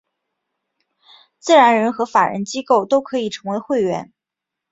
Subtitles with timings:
[1.37, 4.11] 自然人和法人机构都可以成为会员。